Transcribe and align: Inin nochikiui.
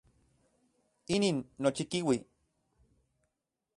Inin 1.15 1.37
nochikiui. 1.63 2.17